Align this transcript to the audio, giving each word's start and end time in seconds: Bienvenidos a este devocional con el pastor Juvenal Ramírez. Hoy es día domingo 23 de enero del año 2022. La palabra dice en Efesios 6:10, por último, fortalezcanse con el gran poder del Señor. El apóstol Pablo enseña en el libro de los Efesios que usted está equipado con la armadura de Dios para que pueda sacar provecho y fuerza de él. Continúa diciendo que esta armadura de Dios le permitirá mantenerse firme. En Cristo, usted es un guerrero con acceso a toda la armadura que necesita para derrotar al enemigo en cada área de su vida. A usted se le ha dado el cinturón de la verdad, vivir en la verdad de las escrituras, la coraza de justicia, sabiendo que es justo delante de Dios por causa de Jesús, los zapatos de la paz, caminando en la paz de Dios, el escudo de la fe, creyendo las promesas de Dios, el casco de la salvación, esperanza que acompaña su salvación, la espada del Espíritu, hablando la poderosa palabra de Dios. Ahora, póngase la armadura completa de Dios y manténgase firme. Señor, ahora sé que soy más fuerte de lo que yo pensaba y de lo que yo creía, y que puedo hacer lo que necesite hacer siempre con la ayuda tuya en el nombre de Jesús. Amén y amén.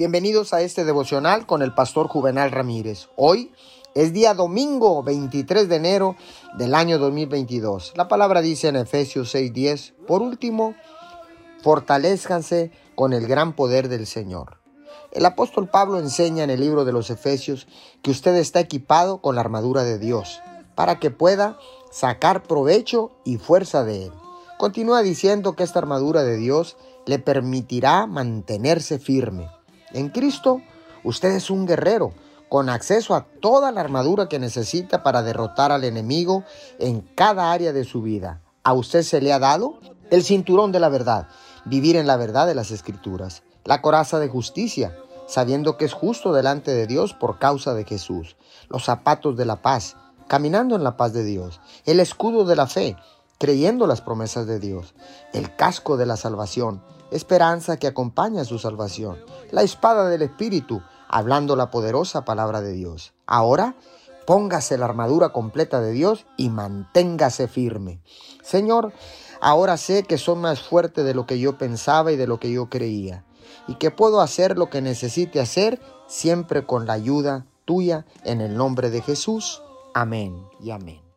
Bienvenidos 0.00 0.54
a 0.54 0.62
este 0.62 0.86
devocional 0.86 1.44
con 1.44 1.60
el 1.60 1.74
pastor 1.74 2.08
Juvenal 2.08 2.52
Ramírez. 2.52 3.10
Hoy 3.16 3.52
es 3.94 4.14
día 4.14 4.32
domingo 4.32 5.02
23 5.02 5.68
de 5.68 5.76
enero 5.76 6.16
del 6.56 6.74
año 6.74 6.98
2022. 6.98 7.92
La 7.96 8.08
palabra 8.08 8.40
dice 8.40 8.68
en 8.68 8.76
Efesios 8.76 9.34
6:10, 9.34 9.92
por 10.06 10.22
último, 10.22 10.74
fortalezcanse 11.62 12.72
con 12.94 13.12
el 13.12 13.26
gran 13.26 13.54
poder 13.54 13.90
del 13.90 14.06
Señor. 14.06 14.62
El 15.12 15.26
apóstol 15.26 15.68
Pablo 15.68 15.98
enseña 15.98 16.44
en 16.44 16.50
el 16.50 16.60
libro 16.60 16.86
de 16.86 16.92
los 16.92 17.10
Efesios 17.10 17.68
que 18.00 18.10
usted 18.10 18.34
está 18.36 18.60
equipado 18.60 19.20
con 19.20 19.34
la 19.34 19.42
armadura 19.42 19.84
de 19.84 19.98
Dios 19.98 20.40
para 20.76 20.98
que 20.98 21.10
pueda 21.10 21.58
sacar 21.90 22.44
provecho 22.44 23.10
y 23.26 23.36
fuerza 23.36 23.84
de 23.84 24.06
él. 24.06 24.12
Continúa 24.56 25.02
diciendo 25.02 25.56
que 25.56 25.62
esta 25.62 25.78
armadura 25.78 26.22
de 26.22 26.38
Dios 26.38 26.78
le 27.04 27.18
permitirá 27.18 28.06
mantenerse 28.06 28.98
firme. 28.98 29.59
En 29.92 30.08
Cristo, 30.08 30.60
usted 31.04 31.30
es 31.30 31.50
un 31.50 31.66
guerrero 31.66 32.12
con 32.48 32.68
acceso 32.68 33.14
a 33.14 33.26
toda 33.40 33.70
la 33.70 33.80
armadura 33.80 34.28
que 34.28 34.38
necesita 34.38 35.02
para 35.02 35.22
derrotar 35.22 35.70
al 35.72 35.84
enemigo 35.84 36.44
en 36.78 37.00
cada 37.00 37.52
área 37.52 37.72
de 37.72 37.84
su 37.84 38.02
vida. 38.02 38.40
A 38.64 38.72
usted 38.72 39.02
se 39.02 39.20
le 39.20 39.32
ha 39.32 39.38
dado 39.38 39.78
el 40.10 40.24
cinturón 40.24 40.72
de 40.72 40.80
la 40.80 40.88
verdad, 40.88 41.28
vivir 41.64 41.96
en 41.96 42.06
la 42.06 42.16
verdad 42.16 42.46
de 42.46 42.54
las 42.54 42.72
escrituras, 42.72 43.42
la 43.64 43.80
coraza 43.80 44.18
de 44.18 44.28
justicia, 44.28 44.96
sabiendo 45.28 45.76
que 45.76 45.84
es 45.84 45.92
justo 45.92 46.32
delante 46.32 46.72
de 46.72 46.88
Dios 46.88 47.14
por 47.14 47.38
causa 47.38 47.72
de 47.72 47.84
Jesús, 47.84 48.36
los 48.68 48.84
zapatos 48.84 49.36
de 49.36 49.44
la 49.44 49.62
paz, 49.62 49.96
caminando 50.26 50.74
en 50.74 50.82
la 50.82 50.96
paz 50.96 51.12
de 51.12 51.22
Dios, 51.24 51.60
el 51.84 52.00
escudo 52.00 52.44
de 52.44 52.56
la 52.56 52.66
fe, 52.66 52.96
creyendo 53.38 53.86
las 53.86 54.00
promesas 54.00 54.46
de 54.46 54.58
Dios, 54.58 54.94
el 55.32 55.54
casco 55.54 55.96
de 55.96 56.06
la 56.06 56.16
salvación, 56.16 56.82
esperanza 57.10 57.76
que 57.76 57.86
acompaña 57.86 58.44
su 58.44 58.58
salvación, 58.58 59.18
la 59.50 59.62
espada 59.62 60.08
del 60.08 60.22
Espíritu, 60.22 60.82
hablando 61.08 61.56
la 61.56 61.70
poderosa 61.70 62.24
palabra 62.24 62.60
de 62.60 62.72
Dios. 62.72 63.12
Ahora, 63.26 63.74
póngase 64.26 64.78
la 64.78 64.84
armadura 64.84 65.30
completa 65.30 65.80
de 65.80 65.92
Dios 65.92 66.26
y 66.36 66.50
manténgase 66.50 67.48
firme. 67.48 68.00
Señor, 68.42 68.92
ahora 69.40 69.76
sé 69.76 70.04
que 70.04 70.18
soy 70.18 70.36
más 70.36 70.62
fuerte 70.62 71.02
de 71.02 71.14
lo 71.14 71.26
que 71.26 71.38
yo 71.38 71.58
pensaba 71.58 72.12
y 72.12 72.16
de 72.16 72.26
lo 72.26 72.38
que 72.38 72.52
yo 72.52 72.68
creía, 72.68 73.24
y 73.66 73.74
que 73.74 73.90
puedo 73.90 74.20
hacer 74.20 74.56
lo 74.56 74.70
que 74.70 74.82
necesite 74.82 75.40
hacer 75.40 75.80
siempre 76.06 76.64
con 76.64 76.86
la 76.86 76.92
ayuda 76.92 77.46
tuya 77.64 78.06
en 78.24 78.40
el 78.40 78.56
nombre 78.56 78.90
de 78.90 79.02
Jesús. 79.02 79.62
Amén 79.94 80.46
y 80.60 80.70
amén. 80.70 81.09